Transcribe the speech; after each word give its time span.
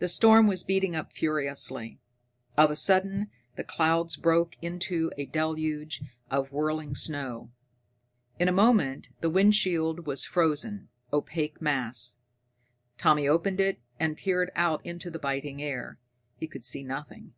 The 0.00 0.08
storm 0.08 0.48
was 0.48 0.64
beating 0.64 0.96
up 0.96 1.12
furiously. 1.12 2.00
Of 2.56 2.72
a 2.72 2.74
sudden 2.74 3.30
the 3.54 3.62
clouds 3.62 4.16
broke 4.16 4.56
into 4.60 5.12
a 5.16 5.26
deluge 5.26 6.02
of 6.28 6.50
whirling 6.50 6.96
snow. 6.96 7.52
In 8.40 8.48
a 8.48 8.50
moment 8.50 9.10
the 9.20 9.30
windshield 9.30 10.08
was 10.08 10.24
a 10.26 10.28
frozen, 10.28 10.88
opaque 11.12 11.62
mass. 11.62 12.16
Tommy 12.98 13.28
opened 13.28 13.60
it, 13.60 13.80
and 14.00 14.16
peered 14.18 14.50
out 14.56 14.84
into 14.84 15.08
the 15.08 15.20
biting 15.20 15.62
air. 15.62 16.00
He 16.36 16.48
could 16.48 16.64
see 16.64 16.82
nothing.... 16.82 17.32